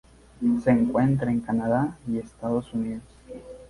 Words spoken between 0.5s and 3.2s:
Se encuentra en Canadá y Estados Unidos.